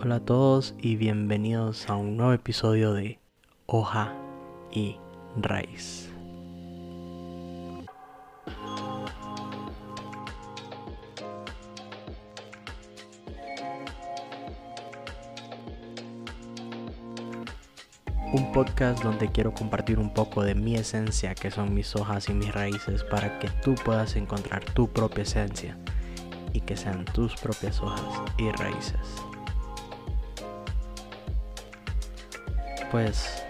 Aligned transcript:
Hola 0.00 0.14
a 0.14 0.20
todos 0.20 0.76
y 0.78 0.94
bienvenidos 0.94 1.90
a 1.90 1.96
un 1.96 2.16
nuevo 2.16 2.32
episodio 2.32 2.92
de 2.92 3.18
Hoja 3.66 4.14
y 4.70 4.96
Raíz. 5.36 6.08
Un 18.32 18.52
podcast 18.52 19.02
donde 19.02 19.32
quiero 19.32 19.52
compartir 19.52 19.98
un 19.98 20.14
poco 20.14 20.44
de 20.44 20.54
mi 20.54 20.76
esencia, 20.76 21.34
que 21.34 21.50
son 21.50 21.74
mis 21.74 21.96
hojas 21.96 22.28
y 22.28 22.34
mis 22.34 22.54
raíces, 22.54 23.02
para 23.02 23.40
que 23.40 23.48
tú 23.64 23.74
puedas 23.74 24.14
encontrar 24.14 24.64
tu 24.64 24.86
propia 24.86 25.24
esencia 25.24 25.76
y 26.52 26.60
que 26.60 26.76
sean 26.76 27.04
tus 27.04 27.34
propias 27.34 27.80
hojas 27.80 28.22
y 28.38 28.48
raíces. 28.52 29.24
Pues 32.90 33.44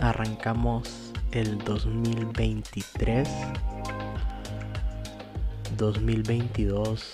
arrancamos 0.00 1.12
el 1.32 1.58
2023, 1.58 3.28
2022. 5.76 7.12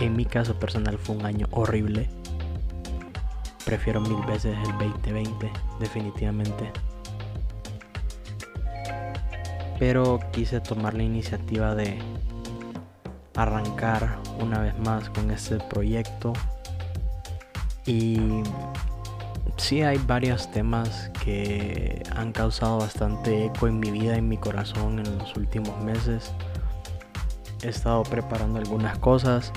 En 0.00 0.16
mi 0.16 0.24
caso 0.24 0.58
personal 0.58 0.96
fue 0.96 1.16
un 1.16 1.26
año 1.26 1.46
horrible. 1.50 2.08
Prefiero 3.66 4.00
mil 4.00 4.24
veces 4.24 4.56
el 4.66 4.72
2020, 4.78 5.52
definitivamente. 5.78 6.72
Pero 9.78 10.20
quise 10.32 10.60
tomar 10.60 10.94
la 10.94 11.02
iniciativa 11.02 11.74
de 11.74 11.98
arrancar 13.34 14.18
una 14.40 14.60
vez 14.60 14.78
más 14.78 15.10
con 15.10 15.30
este 15.30 15.58
proyecto. 15.58 16.32
Y 17.84 18.42
sí 19.56 19.82
hay 19.82 19.98
varios 19.98 20.50
temas 20.50 21.10
que 21.24 22.02
han 22.14 22.32
causado 22.32 22.78
bastante 22.78 23.46
eco 23.46 23.68
en 23.68 23.80
mi 23.80 23.90
vida, 23.90 24.16
en 24.16 24.28
mi 24.28 24.36
corazón 24.36 24.98
en 24.98 25.18
los 25.18 25.36
últimos 25.36 25.82
meses. 25.82 26.32
He 27.62 27.68
estado 27.68 28.02
preparando 28.04 28.58
algunas 28.58 28.98
cosas, 28.98 29.52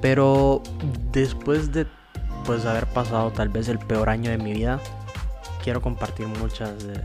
pero 0.00 0.62
después 1.12 1.72
de 1.72 1.86
pues 2.44 2.64
haber 2.64 2.86
pasado 2.86 3.32
tal 3.32 3.48
vez 3.48 3.68
el 3.68 3.78
peor 3.78 4.08
año 4.08 4.30
de 4.30 4.38
mi 4.38 4.52
vida, 4.52 4.80
quiero 5.64 5.82
compartir 5.82 6.28
muchas 6.28 6.84
de, 6.84 7.02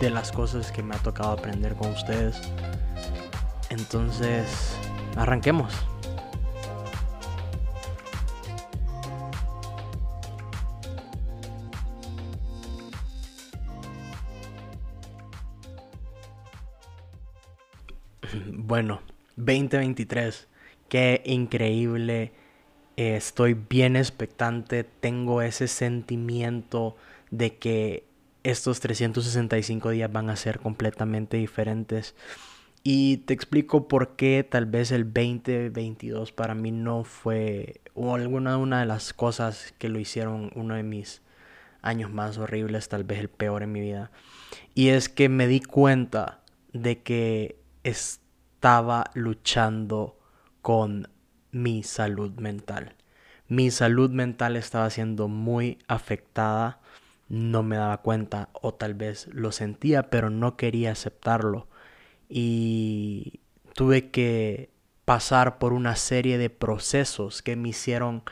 de 0.00 0.10
las 0.10 0.32
cosas 0.32 0.72
que 0.72 0.82
me 0.82 0.94
ha 0.94 0.98
tocado 0.98 1.32
aprender 1.32 1.74
con 1.74 1.90
ustedes. 1.90 2.40
Entonces, 3.68 4.78
arranquemos. 5.16 5.74
Bueno, 18.52 19.00
2023. 19.36 20.48
Qué 20.88 21.22
increíble. 21.24 22.32
Estoy 22.96 23.54
bien 23.54 23.96
expectante. 23.96 24.84
Tengo 24.84 25.42
ese 25.42 25.68
sentimiento 25.68 26.96
de 27.30 27.56
que 27.56 28.04
estos 28.42 28.80
365 28.80 29.90
días 29.90 30.12
van 30.12 30.30
a 30.30 30.36
ser 30.36 30.58
completamente 30.58 31.36
diferentes. 31.36 32.14
Y 32.82 33.18
te 33.18 33.32
explico 33.32 33.88
por 33.88 34.16
qué 34.16 34.46
tal 34.48 34.66
vez 34.66 34.92
el 34.92 35.04
2022 35.04 36.32
para 36.32 36.54
mí 36.54 36.70
no 36.70 37.04
fue 37.04 37.80
o 37.94 38.14
alguna 38.14 38.58
una 38.58 38.80
de 38.80 38.86
las 38.86 39.14
cosas 39.14 39.74
que 39.78 39.88
lo 39.88 39.98
hicieron 39.98 40.50
uno 40.54 40.74
de 40.74 40.82
mis 40.82 41.22
años 41.80 42.10
más 42.10 42.36
horribles, 42.36 42.88
tal 42.88 43.04
vez 43.04 43.20
el 43.20 43.30
peor 43.30 43.62
en 43.62 43.72
mi 43.72 43.80
vida. 43.80 44.10
Y 44.74 44.88
es 44.88 45.08
que 45.08 45.30
me 45.30 45.46
di 45.46 45.60
cuenta 45.60 46.42
de 46.72 47.02
que 47.02 47.56
estaba 48.64 49.10
luchando 49.12 50.16
con 50.62 51.10
mi 51.50 51.82
salud 51.82 52.32
mental. 52.40 52.94
Mi 53.46 53.70
salud 53.70 54.08
mental 54.08 54.56
estaba 54.56 54.88
siendo 54.88 55.28
muy 55.28 55.76
afectada, 55.86 56.80
no 57.28 57.62
me 57.62 57.76
daba 57.76 57.98
cuenta 57.98 58.48
o 58.54 58.72
tal 58.72 58.94
vez 58.94 59.28
lo 59.34 59.52
sentía, 59.52 60.08
pero 60.08 60.30
no 60.30 60.56
quería 60.56 60.92
aceptarlo. 60.92 61.68
Y 62.26 63.40
tuve 63.74 64.10
que 64.10 64.70
pasar 65.04 65.58
por 65.58 65.74
una 65.74 65.94
serie 65.94 66.38
de 66.38 66.48
procesos 66.48 67.42
que 67.42 67.56
me 67.56 67.68
hicieron 67.68 68.22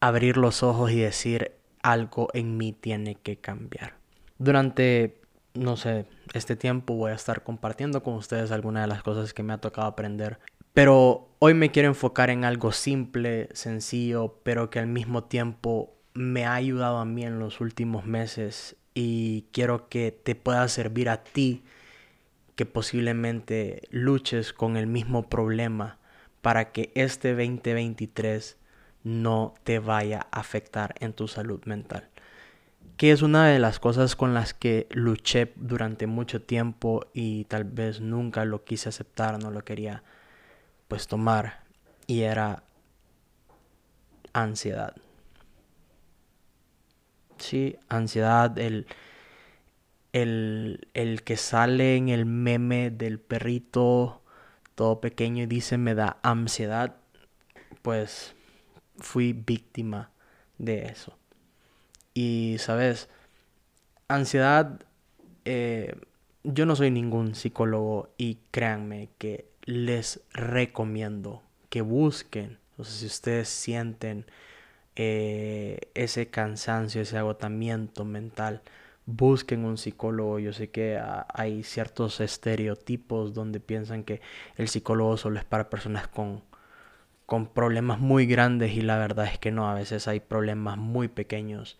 abrir 0.00 0.38
los 0.38 0.64
ojos 0.64 0.90
y 0.90 0.98
decir 0.98 1.52
algo 1.84 2.30
en 2.34 2.56
mí 2.56 2.72
tiene 2.72 3.14
que 3.14 3.36
cambiar. 3.36 3.94
Durante 4.38 5.20
no 5.56 5.76
sé, 5.76 6.06
este 6.34 6.56
tiempo 6.56 6.94
voy 6.94 7.12
a 7.12 7.14
estar 7.14 7.42
compartiendo 7.42 8.02
con 8.02 8.14
ustedes 8.14 8.50
algunas 8.50 8.84
de 8.84 8.88
las 8.88 9.02
cosas 9.02 9.32
que 9.32 9.42
me 9.42 9.52
ha 9.52 9.58
tocado 9.58 9.86
aprender. 9.86 10.38
Pero 10.72 11.28
hoy 11.38 11.54
me 11.54 11.70
quiero 11.70 11.88
enfocar 11.88 12.30
en 12.30 12.44
algo 12.44 12.72
simple, 12.72 13.48
sencillo, 13.52 14.40
pero 14.42 14.70
que 14.70 14.78
al 14.78 14.86
mismo 14.86 15.24
tiempo 15.24 15.94
me 16.14 16.44
ha 16.44 16.54
ayudado 16.54 16.98
a 16.98 17.04
mí 17.04 17.24
en 17.24 17.38
los 17.38 17.60
últimos 17.60 18.06
meses 18.06 18.76
y 18.94 19.46
quiero 19.52 19.88
que 19.88 20.12
te 20.12 20.34
pueda 20.34 20.66
servir 20.68 21.08
a 21.08 21.22
ti 21.22 21.64
que 22.54 22.64
posiblemente 22.64 23.82
luches 23.90 24.52
con 24.52 24.76
el 24.76 24.86
mismo 24.86 25.28
problema 25.28 25.98
para 26.40 26.72
que 26.72 26.90
este 26.94 27.34
2023 27.34 28.56
no 29.04 29.54
te 29.64 29.78
vaya 29.78 30.26
a 30.30 30.40
afectar 30.40 30.94
en 31.00 31.12
tu 31.12 31.28
salud 31.28 31.62
mental 31.66 32.08
que 32.96 33.12
es 33.12 33.22
una 33.22 33.48
de 33.48 33.58
las 33.58 33.78
cosas 33.78 34.16
con 34.16 34.34
las 34.34 34.54
que 34.54 34.86
luché 34.90 35.52
durante 35.56 36.06
mucho 36.06 36.42
tiempo 36.42 37.06
y 37.12 37.44
tal 37.44 37.64
vez 37.64 38.00
nunca 38.00 38.44
lo 38.44 38.64
quise 38.64 38.88
aceptar, 38.88 39.42
no 39.42 39.50
lo 39.50 39.64
quería 39.64 40.02
pues 40.88 41.06
tomar 41.06 41.64
y 42.06 42.22
era 42.22 42.62
ansiedad. 44.32 44.94
Sí, 47.38 47.76
ansiedad, 47.88 48.58
el, 48.58 48.86
el, 50.12 50.88
el 50.94 51.22
que 51.22 51.36
sale 51.36 51.96
en 51.96 52.08
el 52.08 52.24
meme 52.24 52.90
del 52.90 53.20
perrito 53.20 54.22
todo 54.74 55.00
pequeño 55.00 55.42
y 55.42 55.46
dice 55.46 55.78
me 55.78 55.94
da 55.94 56.18
ansiedad, 56.22 56.96
pues 57.82 58.34
fui 58.98 59.32
víctima 59.34 60.10
de 60.58 60.86
eso. 60.86 61.18
Y, 62.16 62.56
¿sabes? 62.60 63.10
Ansiedad, 64.08 64.80
eh, 65.44 65.94
yo 66.44 66.64
no 66.64 66.74
soy 66.74 66.90
ningún 66.90 67.34
psicólogo 67.34 68.08
y 68.16 68.38
créanme 68.50 69.10
que 69.18 69.50
les 69.64 70.22
recomiendo 70.32 71.42
que 71.68 71.82
busquen, 71.82 72.58
o 72.78 72.84
sea, 72.84 72.94
si 72.94 73.04
ustedes 73.04 73.50
sienten 73.50 74.24
eh, 74.96 75.90
ese 75.92 76.28
cansancio, 76.28 77.02
ese 77.02 77.18
agotamiento 77.18 78.06
mental, 78.06 78.62
busquen 79.04 79.66
un 79.66 79.76
psicólogo. 79.76 80.38
Yo 80.38 80.54
sé 80.54 80.70
que 80.70 80.98
hay 81.34 81.64
ciertos 81.64 82.20
estereotipos 82.20 83.34
donde 83.34 83.60
piensan 83.60 84.04
que 84.04 84.22
el 84.56 84.68
psicólogo 84.68 85.18
solo 85.18 85.38
es 85.38 85.44
para 85.44 85.68
personas 85.68 86.08
con, 86.08 86.42
con 87.26 87.46
problemas 87.46 88.00
muy 88.00 88.26
grandes 88.26 88.72
y 88.72 88.80
la 88.80 88.96
verdad 88.96 89.26
es 89.26 89.38
que 89.38 89.52
no, 89.52 89.68
a 89.68 89.74
veces 89.74 90.08
hay 90.08 90.20
problemas 90.20 90.78
muy 90.78 91.08
pequeños 91.08 91.78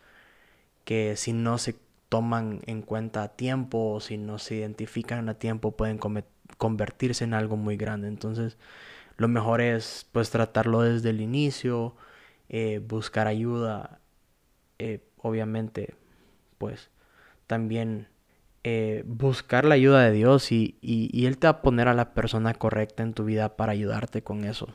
que 0.86 1.16
si 1.16 1.32
no 1.32 1.58
se 1.58 1.74
toman 2.08 2.60
en 2.66 2.80
cuenta 2.80 3.24
a 3.24 3.28
tiempo 3.28 3.94
o 3.94 4.00
si 4.00 4.16
no 4.16 4.38
se 4.38 4.54
identifican 4.54 5.28
a 5.28 5.34
tiempo 5.34 5.72
pueden 5.72 5.98
convertirse 6.56 7.24
en 7.24 7.34
algo 7.34 7.56
muy 7.56 7.76
grande. 7.76 8.06
Entonces 8.06 8.56
lo 9.16 9.26
mejor 9.26 9.60
es 9.60 10.06
pues 10.12 10.30
tratarlo 10.30 10.82
desde 10.82 11.10
el 11.10 11.20
inicio, 11.20 11.96
eh, 12.48 12.80
buscar 12.86 13.26
ayuda, 13.26 13.98
eh, 14.78 15.00
obviamente 15.18 15.94
pues 16.56 16.88
también 17.48 18.06
eh, 18.62 19.02
buscar 19.06 19.64
la 19.64 19.74
ayuda 19.74 20.02
de 20.02 20.12
Dios 20.12 20.52
y, 20.52 20.78
y, 20.80 21.26
Él 21.26 21.36
te 21.38 21.48
va 21.48 21.52
a 21.52 21.62
poner 21.62 21.88
a 21.88 21.94
la 21.94 22.14
persona 22.14 22.54
correcta 22.54 23.02
en 23.02 23.12
tu 23.12 23.24
vida 23.24 23.56
para 23.56 23.72
ayudarte 23.72 24.22
con 24.22 24.44
eso. 24.44 24.68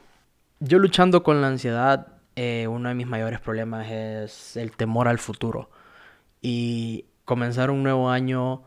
Yo 0.60 0.78
luchando 0.78 1.24
con 1.24 1.40
la 1.40 1.48
ansiedad, 1.48 2.20
uno 2.68 2.90
de 2.90 2.96
mis 2.96 3.08
mayores 3.08 3.40
problemas 3.40 3.90
es 3.90 4.58
el 4.58 4.72
temor 4.72 5.08
al 5.08 5.18
futuro 5.18 5.70
y 6.42 7.06
comenzar 7.26 7.72
un 7.72 7.84
nuevo 7.84 8.10
año, 8.10 8.64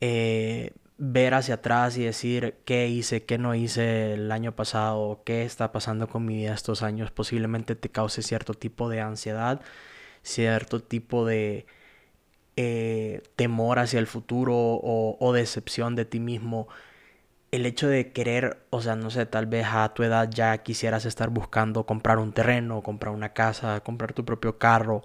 eh, 0.00 0.72
ver 0.98 1.34
hacia 1.34 1.56
atrás 1.56 1.96
y 1.98 2.04
decir 2.04 2.56
qué 2.64 2.88
hice, 2.88 3.24
qué 3.24 3.38
no 3.38 3.54
hice 3.54 4.14
el 4.14 4.32
año 4.32 4.54
pasado, 4.56 5.22
qué 5.24 5.44
está 5.44 5.72
pasando 5.72 6.08
con 6.08 6.24
mi 6.24 6.36
vida 6.36 6.54
estos 6.54 6.82
años, 6.82 7.10
posiblemente 7.10 7.76
te 7.76 7.90
cause 7.90 8.22
cierto 8.22 8.54
tipo 8.54 8.88
de 8.88 9.00
ansiedad, 9.00 9.60
cierto 10.22 10.80
tipo 10.82 11.26
de 11.26 11.66
eh, 12.56 13.22
temor 13.36 13.78
hacia 13.78 14.00
el 14.00 14.06
futuro 14.06 14.54
o, 14.56 15.16
o 15.20 15.32
decepción 15.32 15.94
de 15.96 16.04
ti 16.04 16.20
mismo. 16.20 16.68
el 17.50 17.66
hecho 17.66 17.88
de 17.88 18.12
querer, 18.12 18.66
o 18.70 18.82
sea, 18.82 18.96
no 18.96 19.10
sé, 19.10 19.26
tal 19.26 19.46
vez 19.46 19.66
a 19.70 19.94
tu 19.94 20.02
edad 20.02 20.28
ya 20.30 20.58
quisieras 20.58 21.06
estar 21.06 21.30
buscando 21.30 21.86
comprar 21.86 22.18
un 22.18 22.32
terreno, 22.32 22.82
comprar 22.82 23.14
una 23.14 23.32
casa, 23.32 23.80
comprar 23.80 24.12
tu 24.12 24.24
propio 24.24 24.58
carro, 24.58 25.02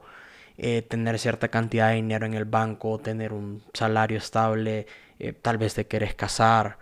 eh, 0.57 0.81
tener 0.83 1.19
cierta 1.19 1.47
cantidad 1.49 1.89
de 1.89 1.95
dinero 1.95 2.25
en 2.25 2.33
el 2.33 2.45
banco, 2.45 2.99
tener 2.99 3.33
un 3.33 3.63
salario 3.73 4.17
estable, 4.17 4.87
eh, 5.19 5.33
tal 5.33 5.57
vez 5.57 5.73
te 5.73 5.85
quieres 5.85 6.15
casar, 6.15 6.77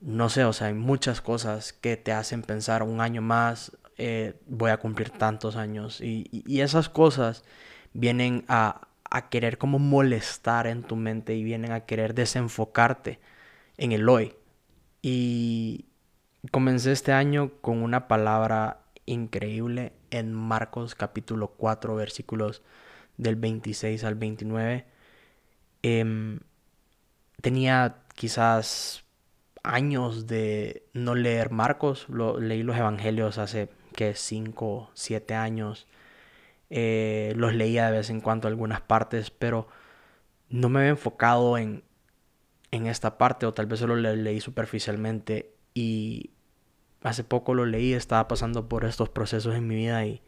no 0.00 0.28
sé, 0.28 0.44
o 0.44 0.52
sea, 0.52 0.68
hay 0.68 0.74
muchas 0.74 1.20
cosas 1.20 1.72
que 1.72 1.96
te 1.96 2.12
hacen 2.12 2.42
pensar 2.42 2.82
un 2.82 3.00
año 3.00 3.22
más, 3.22 3.76
eh, 3.98 4.34
voy 4.46 4.70
a 4.70 4.78
cumplir 4.78 5.10
tantos 5.10 5.56
años 5.56 6.00
y, 6.00 6.28
y 6.32 6.60
esas 6.60 6.88
cosas 6.88 7.44
vienen 7.92 8.44
a, 8.48 8.88
a 9.12 9.28
querer 9.28 9.58
como 9.58 9.78
molestar 9.78 10.66
en 10.66 10.82
tu 10.82 10.96
mente 10.96 11.34
y 11.34 11.44
vienen 11.44 11.72
a 11.72 11.80
querer 11.80 12.14
desenfocarte 12.14 13.20
en 13.76 13.92
el 13.92 14.08
hoy. 14.08 14.34
Y 15.02 15.86
comencé 16.50 16.92
este 16.92 17.12
año 17.12 17.52
con 17.60 17.82
una 17.82 18.08
palabra 18.08 18.80
increíble 19.06 19.92
en 20.12 20.32
Marcos 20.32 20.94
capítulo 20.94 21.48
4 21.48 21.96
versículos 21.96 22.62
del 23.16 23.36
26 23.36 24.04
al 24.04 24.14
29. 24.14 24.86
Em, 25.82 26.40
tenía 27.40 27.96
quizás 28.14 29.04
años 29.64 30.26
de 30.26 30.84
no 30.92 31.14
leer 31.14 31.50
Marcos, 31.50 32.06
leí 32.08 32.62
los 32.62 32.76
evangelios 32.76 33.38
hace 33.38 33.70
que 33.94 34.14
5, 34.14 34.90
7 34.94 35.34
años 35.34 35.86
eh, 36.70 37.32
los 37.36 37.54
leía 37.54 37.86
de 37.86 37.98
vez 37.98 38.10
en 38.10 38.20
cuando 38.20 38.48
algunas 38.48 38.80
partes, 38.80 39.30
pero 39.30 39.68
no 40.48 40.68
me 40.68 40.80
había 40.80 40.90
enfocado 40.90 41.58
en, 41.58 41.84
en 42.70 42.86
esta 42.86 43.18
parte 43.18 43.46
o 43.46 43.54
tal 43.54 43.66
vez 43.66 43.80
solo 43.80 43.96
lo 43.96 44.14
leí 44.16 44.40
superficialmente 44.40 45.54
y 45.74 46.31
hace 47.02 47.24
poco 47.24 47.54
lo 47.54 47.66
leí, 47.66 47.92
estaba 47.92 48.28
pasando 48.28 48.68
por 48.68 48.84
estos 48.84 49.08
procesos 49.08 49.54
en 49.54 49.66
mi 49.66 49.76
vida 49.76 50.04
y, 50.06 50.22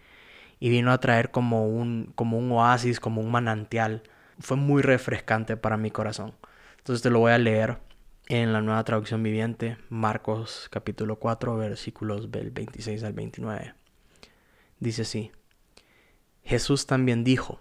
y 0.61 0.69
vino 0.69 0.93
a 0.93 0.99
traer 0.99 1.31
como 1.31 1.67
un, 1.67 2.12
como 2.15 2.38
un 2.38 2.50
oasis, 2.53 3.00
como 3.00 3.21
un 3.21 3.31
manantial. 3.31 4.03
Fue 4.38 4.56
muy 4.56 4.82
refrescante 4.82 5.56
para 5.56 5.76
mi 5.76 5.91
corazón. 5.91 6.35
Entonces 6.79 7.03
te 7.03 7.11
lo 7.11 7.21
voy 7.21 7.32
a 7.32 7.38
leer 7.38 7.79
en 8.29 8.53
la 8.53 8.62
nueva 8.62 8.82
traducción 8.85 9.23
viviente, 9.23 9.76
Marcos 9.91 10.69
capítulo 10.71 11.19
4, 11.19 11.56
versículos 11.56 12.31
del 12.31 12.50
26 12.50 13.05
al 13.05 13.12
29. 13.12 13.75
Dice 14.81 15.03
así. 15.03 15.32
Jesús 16.43 16.87
también 16.87 17.25
dijo, 17.25 17.61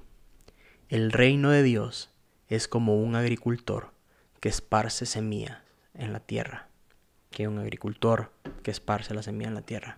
el 0.90 1.12
reino 1.12 1.50
de 1.50 1.64
Dios 1.64 2.12
es 2.48 2.68
como 2.68 3.02
un 3.02 3.16
agricultor 3.16 3.94
que 4.40 4.50
esparce 4.50 5.06
semillas 5.06 5.60
en 5.94 6.12
la 6.12 6.20
tierra, 6.20 6.68
que 7.34 7.48
un 7.48 7.60
agricultor 7.60 8.32
que 8.62 8.72
esparce 8.72 9.14
la 9.14 9.24
semilla 9.24 9.50
en 9.50 9.56
la 9.56 9.62
tierra. 9.64 9.98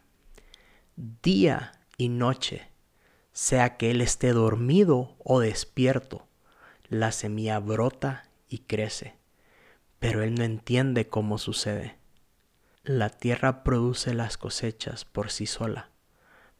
Día 0.96 1.74
y 1.98 2.10
noche, 2.10 2.70
sea 3.34 3.76
que 3.76 3.92
él 3.92 4.02
esté 4.02 4.32
dormido 4.32 5.16
o 5.24 5.42
despierto, 5.42 6.26
la 6.88 7.12
semilla 7.12 7.60
brota 7.60 8.30
y 8.48 8.60
crece, 8.60 9.16
pero 10.00 10.24
él 10.24 10.36
no 10.36 10.44
entiende 10.44 11.10
cómo 11.10 11.38
sucede. 11.38 11.98
La 12.84 13.10
tierra 13.10 13.64
produce 13.64 14.14
las 14.14 14.38
cosechas 14.38 15.04
por 15.04 15.32
sí 15.32 15.46
sola. 15.46 15.90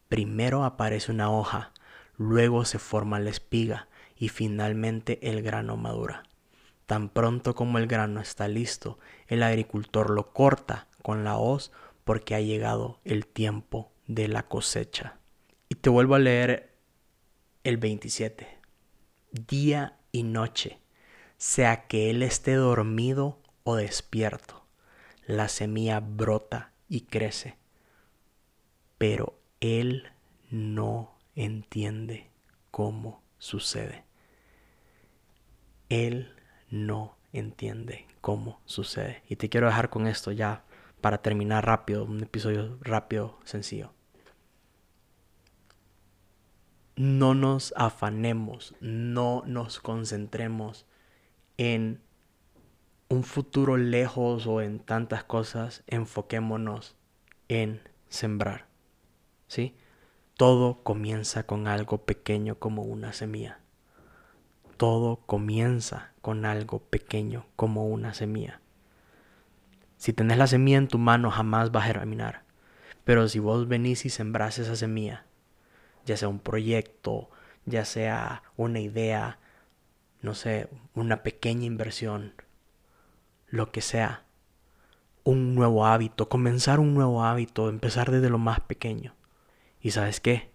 Primero 0.08 0.64
aparece 0.64 1.10
una 1.10 1.30
hoja, 1.30 1.72
luego 2.18 2.64
se 2.64 2.78
forma 2.78 3.20
la 3.20 3.30
espiga 3.30 3.88
y 4.16 4.28
finalmente 4.28 5.30
el 5.30 5.42
grano 5.42 5.76
madura. 5.76 6.25
Tan 6.86 7.08
pronto 7.08 7.54
como 7.54 7.78
el 7.78 7.88
grano 7.88 8.20
está 8.20 8.46
listo, 8.46 8.98
el 9.26 9.42
agricultor 9.42 10.10
lo 10.10 10.32
corta 10.32 10.86
con 11.02 11.24
la 11.24 11.36
hoz 11.36 11.72
porque 12.04 12.36
ha 12.36 12.40
llegado 12.40 13.00
el 13.04 13.26
tiempo 13.26 13.90
de 14.06 14.28
la 14.28 14.44
cosecha. 14.44 15.18
Y 15.68 15.74
te 15.74 15.90
vuelvo 15.90 16.14
a 16.14 16.20
leer 16.20 16.72
el 17.64 17.76
27. 17.76 18.46
Día 19.32 19.98
y 20.12 20.22
noche, 20.22 20.78
sea 21.36 21.88
que 21.88 22.10
él 22.10 22.22
esté 22.22 22.54
dormido 22.54 23.40
o 23.64 23.74
despierto, 23.74 24.64
la 25.26 25.48
semilla 25.48 25.98
brota 25.98 26.72
y 26.88 27.02
crece, 27.02 27.56
pero 28.96 29.36
él 29.60 30.12
no 30.50 31.16
entiende 31.34 32.30
cómo 32.70 33.22
sucede. 33.38 34.04
Él 35.88 36.35
no 36.70 37.16
entiende 37.32 38.06
cómo 38.20 38.60
sucede. 38.64 39.22
Y 39.28 39.36
te 39.36 39.48
quiero 39.48 39.66
dejar 39.66 39.90
con 39.90 40.06
esto 40.06 40.32
ya 40.32 40.64
para 41.00 41.18
terminar 41.18 41.64
rápido, 41.66 42.04
un 42.04 42.22
episodio 42.22 42.78
rápido, 42.80 43.38
sencillo. 43.44 43.92
No 46.96 47.34
nos 47.34 47.74
afanemos, 47.76 48.74
no 48.80 49.42
nos 49.46 49.80
concentremos 49.80 50.86
en 51.58 52.00
un 53.08 53.22
futuro 53.22 53.76
lejos 53.76 54.46
o 54.46 54.62
en 54.62 54.80
tantas 54.80 55.24
cosas, 55.24 55.84
enfoquémonos 55.86 56.96
en 57.48 57.82
sembrar. 58.08 58.66
¿Sí? 59.46 59.76
Todo 60.36 60.82
comienza 60.82 61.46
con 61.46 61.68
algo 61.68 62.04
pequeño 62.04 62.58
como 62.58 62.82
una 62.82 63.12
semilla. 63.12 63.60
Todo 64.76 65.20
comienza 65.26 66.12
con 66.26 66.44
algo 66.44 66.80
pequeño 66.80 67.46
como 67.54 67.86
una 67.86 68.12
semilla. 68.12 68.60
Si 69.96 70.12
tenés 70.12 70.38
la 70.38 70.48
semilla 70.48 70.78
en 70.78 70.88
tu 70.88 70.98
mano 70.98 71.30
jamás 71.30 71.70
va 71.70 71.78
a 71.78 71.84
germinar. 71.84 72.42
Pero 73.04 73.28
si 73.28 73.38
vos 73.38 73.68
venís 73.68 74.04
y 74.06 74.10
sembrás 74.10 74.58
esa 74.58 74.74
semilla, 74.74 75.26
ya 76.04 76.16
sea 76.16 76.26
un 76.26 76.40
proyecto, 76.40 77.30
ya 77.64 77.84
sea 77.84 78.42
una 78.56 78.80
idea, 78.80 79.38
no 80.20 80.34
sé, 80.34 80.68
una 80.96 81.22
pequeña 81.22 81.66
inversión, 81.66 82.34
lo 83.46 83.70
que 83.70 83.80
sea, 83.80 84.24
un 85.22 85.54
nuevo 85.54 85.86
hábito, 85.86 86.28
comenzar 86.28 86.80
un 86.80 86.92
nuevo 86.92 87.22
hábito, 87.22 87.68
empezar 87.68 88.10
desde 88.10 88.30
lo 88.30 88.38
más 88.38 88.58
pequeño 88.58 89.14
¿Y 89.80 89.92
sabes 89.92 90.18
qué? 90.18 90.50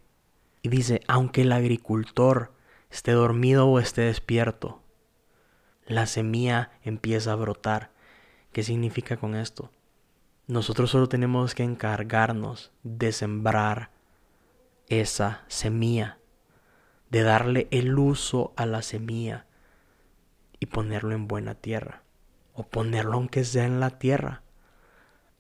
Y 0.64 0.68
dice, 0.68 1.00
aunque 1.08 1.44
el 1.44 1.54
agricultor 1.54 2.52
esté 2.90 3.14
dormido 3.14 3.70
o 3.70 3.80
esté 3.80 4.02
despierto, 4.02 4.81
la 5.92 6.06
semilla 6.06 6.72
empieza 6.84 7.34
a 7.34 7.36
brotar. 7.36 7.92
¿Qué 8.52 8.64
significa 8.64 9.18
con 9.18 9.36
esto? 9.36 9.72
Nosotros 10.48 10.90
solo 10.90 11.08
tenemos 11.08 11.56
que 11.56 11.64
encargarnos 11.64 12.72
de 12.84 13.12
sembrar 13.12 13.92
esa 14.88 15.44
semilla, 15.48 16.18
de 17.10 17.24
darle 17.24 17.68
el 17.72 17.98
uso 17.98 18.54
a 18.58 18.66
la 18.66 18.82
semilla 18.82 19.46
y 20.60 20.66
ponerlo 20.66 21.14
en 21.14 21.28
buena 21.28 21.56
tierra, 21.56 22.04
o 22.54 22.68
ponerlo 22.68 23.14
aunque 23.14 23.44
sea 23.44 23.66
en 23.66 23.80
la 23.80 23.92
tierra. 23.92 24.42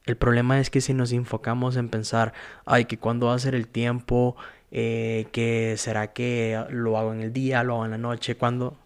El 0.05 0.17
problema 0.17 0.59
es 0.59 0.69
que 0.69 0.81
si 0.81 0.93
nos 0.93 1.11
enfocamos 1.11 1.75
en 1.75 1.89
pensar, 1.89 2.33
ay, 2.65 2.85
que 2.85 2.97
cuándo 2.97 3.27
va 3.27 3.35
a 3.35 3.39
ser 3.39 3.53
el 3.53 3.67
tiempo, 3.67 4.35
eh, 4.71 5.27
que 5.31 5.75
será 5.77 6.13
que 6.13 6.65
lo 6.69 6.97
hago 6.97 7.13
en 7.13 7.21
el 7.21 7.33
día, 7.33 7.63
lo 7.63 7.75
hago 7.75 7.85
en 7.85 7.91
la 7.91 7.97
noche, 7.97 8.35
cuando... 8.35 8.77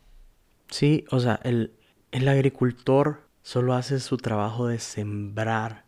Sí, 0.69 1.05
o 1.11 1.19
sea, 1.19 1.39
el, 1.43 1.73
el 2.11 2.27
agricultor 2.27 3.27
solo 3.43 3.73
hace 3.73 3.99
su 3.99 4.17
trabajo 4.17 4.67
de 4.67 4.79
sembrar 4.79 5.85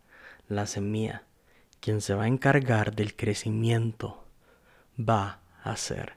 la 0.48 0.66
semilla. 0.66 1.24
Quien 1.80 2.00
se 2.00 2.14
va 2.14 2.24
a 2.24 2.28
encargar 2.28 2.94
del 2.94 3.14
crecimiento 3.14 4.24
va 4.98 5.40
a 5.62 5.76
ser 5.76 6.14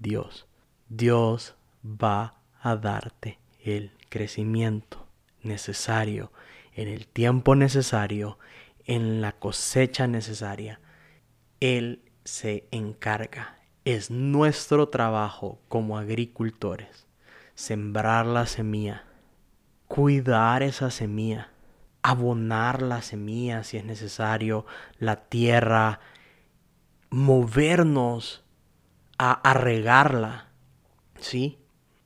Dios. 0.00 0.46
Dios 0.88 1.56
va 1.84 2.40
a 2.60 2.76
darte 2.76 3.38
el 3.62 3.92
crecimiento 4.08 5.06
necesario 5.42 6.32
en 6.74 6.88
el 6.88 7.06
tiempo 7.06 7.54
necesario, 7.54 8.38
en 8.86 9.20
la 9.20 9.32
cosecha 9.32 10.06
necesaria. 10.06 10.80
Él 11.60 12.02
se 12.24 12.66
encarga. 12.70 13.58
Es 13.84 14.10
nuestro 14.10 14.88
trabajo 14.88 15.60
como 15.68 15.98
agricultores 15.98 17.03
sembrar 17.54 18.26
la 18.26 18.46
semilla, 18.46 19.04
cuidar 19.88 20.62
esa 20.62 20.90
semilla, 20.90 21.50
abonar 22.02 22.82
la 22.82 23.02
semilla 23.02 23.64
si 23.64 23.76
es 23.76 23.84
necesario, 23.84 24.66
la 24.98 25.28
tierra, 25.28 26.00
movernos 27.10 28.44
a, 29.18 29.54
regarla, 29.54 30.48
¿sí? 31.18 31.58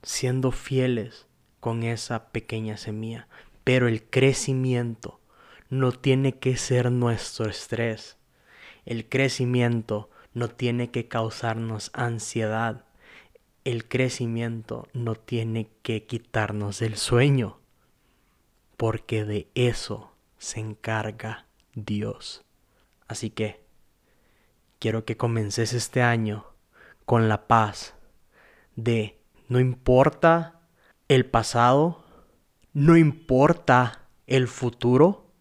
Siendo 0.03 0.51
fieles 0.51 1.27
con 1.59 1.83
esa 1.83 2.31
pequeña 2.31 2.77
semilla. 2.77 3.27
Pero 3.63 3.87
el 3.87 4.03
crecimiento 4.03 5.19
no 5.69 5.91
tiene 5.91 6.37
que 6.37 6.57
ser 6.57 6.91
nuestro 6.91 7.49
estrés. 7.49 8.17
El 8.85 9.09
crecimiento 9.09 10.09
no 10.33 10.47
tiene 10.47 10.91
que 10.91 11.07
causarnos 11.07 11.91
ansiedad. 11.93 12.85
El 13.69 13.87
crecimiento 13.87 14.87
no 14.93 15.13
tiene 15.13 15.69
que 15.83 16.07
quitarnos 16.07 16.81
el 16.81 16.95
sueño. 16.95 17.59
Porque 18.77 19.25
de 19.25 19.47
eso 19.53 20.15
se 20.39 20.59
encarga 20.59 21.45
Dios. 21.75 22.43
Así 23.07 23.29
que 23.29 23.63
quiero 24.79 25.05
que 25.05 25.17
comences 25.17 25.73
este 25.73 26.01
año 26.01 26.47
con 27.05 27.29
la 27.29 27.47
paz 27.47 27.93
de 28.75 29.19
no 29.49 29.59
importa 29.59 30.61
el 31.07 31.27
pasado, 31.27 32.03
no 32.73 32.97
importa 32.97 34.07
el 34.25 34.47
futuro, 34.47 35.31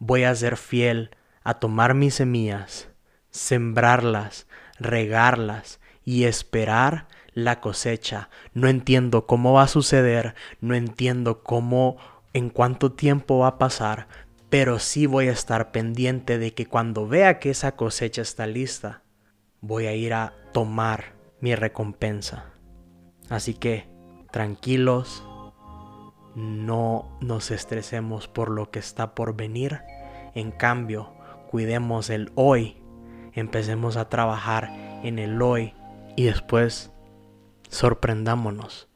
voy 0.00 0.24
a 0.24 0.34
ser 0.34 0.56
fiel 0.56 1.10
a 1.44 1.60
tomar 1.60 1.94
mis 1.94 2.16
semillas, 2.16 2.88
sembrarlas, 3.30 4.48
regarlas 4.80 5.78
y 6.04 6.24
esperar 6.24 7.06
la 7.36 7.60
cosecha. 7.60 8.30
No 8.54 8.66
entiendo 8.66 9.26
cómo 9.26 9.52
va 9.52 9.64
a 9.64 9.68
suceder, 9.68 10.34
no 10.62 10.74
entiendo 10.74 11.42
cómo, 11.42 11.98
en 12.32 12.48
cuánto 12.48 12.92
tiempo 12.92 13.40
va 13.40 13.48
a 13.48 13.58
pasar, 13.58 14.08
pero 14.48 14.78
sí 14.78 15.04
voy 15.04 15.28
a 15.28 15.32
estar 15.32 15.70
pendiente 15.70 16.38
de 16.38 16.54
que 16.54 16.64
cuando 16.64 17.06
vea 17.06 17.38
que 17.38 17.50
esa 17.50 17.76
cosecha 17.76 18.22
está 18.22 18.46
lista, 18.46 19.02
voy 19.60 19.86
a 19.86 19.94
ir 19.94 20.14
a 20.14 20.32
tomar 20.54 21.12
mi 21.40 21.54
recompensa. 21.54 22.46
Así 23.28 23.52
que, 23.52 23.86
tranquilos, 24.32 25.22
no 26.34 27.18
nos 27.20 27.50
estresemos 27.50 28.28
por 28.28 28.50
lo 28.50 28.70
que 28.70 28.78
está 28.78 29.14
por 29.14 29.36
venir. 29.36 29.82
En 30.34 30.52
cambio, 30.52 31.12
cuidemos 31.50 32.08
el 32.08 32.32
hoy. 32.34 32.80
Empecemos 33.34 33.98
a 33.98 34.08
trabajar 34.08 34.70
en 35.02 35.18
el 35.18 35.42
hoy 35.42 35.74
y 36.16 36.24
después 36.24 36.92
sorprendámonos. 37.68 38.88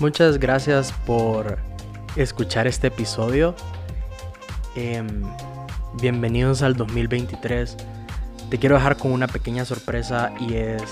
Muchas 0.00 0.38
gracias 0.38 0.92
por 1.04 1.58
escuchar 2.16 2.66
este 2.66 2.86
episodio. 2.86 3.54
Em, 4.74 5.24
bienvenidos 6.00 6.62
al 6.62 6.74
2023. 6.74 7.76
Te 8.48 8.58
quiero 8.58 8.76
dejar 8.76 8.96
con 8.96 9.12
una 9.12 9.28
pequeña 9.28 9.66
sorpresa 9.66 10.32
y 10.40 10.54
es 10.54 10.82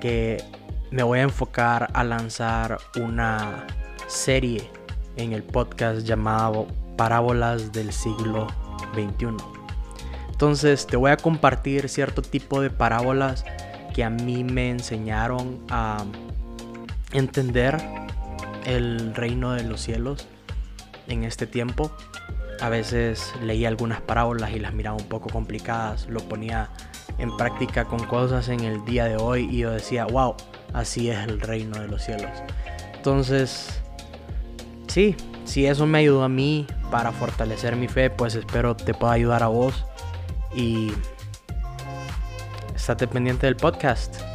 que 0.00 0.42
me 0.90 1.02
voy 1.04 1.20
a 1.20 1.22
enfocar 1.22 1.90
a 1.94 2.02
lanzar 2.02 2.78
una 2.96 3.66
serie 4.08 4.68
en 5.16 5.32
el 5.32 5.42
podcast 5.42 6.00
llamado 6.00 6.66
Parábolas 6.96 7.72
del 7.72 7.92
siglo 7.92 8.48
XXI. 8.94 9.36
Entonces 10.30 10.86
te 10.86 10.96
voy 10.96 11.12
a 11.12 11.16
compartir 11.16 11.88
cierto 11.88 12.22
tipo 12.22 12.60
de 12.60 12.70
parábolas 12.70 13.44
que 13.94 14.02
a 14.02 14.10
mí 14.10 14.42
me 14.42 14.70
enseñaron 14.70 15.60
a 15.70 16.04
entender 17.12 17.76
el 18.64 19.14
reino 19.14 19.52
de 19.52 19.64
los 19.64 19.80
cielos 19.80 20.26
en 21.06 21.24
este 21.24 21.46
tiempo. 21.46 21.92
A 22.60 22.68
veces 22.68 23.32
leía 23.42 23.68
algunas 23.68 24.00
parábolas 24.00 24.50
y 24.52 24.58
las 24.58 24.74
miraba 24.74 24.96
un 24.96 25.08
poco 25.08 25.30
complicadas, 25.30 26.08
lo 26.08 26.20
ponía 26.20 26.68
en 27.18 27.36
práctica 27.36 27.84
con 27.84 28.04
cosas 28.04 28.48
en 28.48 28.60
el 28.60 28.84
día 28.84 29.04
de 29.04 29.16
hoy 29.16 29.48
y 29.50 29.58
yo 29.58 29.70
decía, 29.70 30.04
wow, 30.06 30.34
así 30.72 31.10
es 31.10 31.18
el 31.18 31.40
reino 31.40 31.78
de 31.80 31.88
los 31.88 32.02
cielos. 32.02 32.30
Entonces, 32.94 33.80
sí, 34.86 35.16
si 35.44 35.66
eso 35.66 35.86
me 35.86 35.98
ayudó 35.98 36.22
a 36.22 36.28
mí 36.28 36.66
para 36.90 37.12
fortalecer 37.12 37.76
mi 37.76 37.88
fe, 37.88 38.10
pues 38.10 38.34
espero 38.34 38.76
te 38.76 38.94
pueda 38.94 39.12
ayudar 39.12 39.42
a 39.42 39.48
vos 39.48 39.84
y 40.54 40.92
estate 42.74 43.06
pendiente 43.06 43.46
del 43.46 43.56
podcast. 43.56 44.29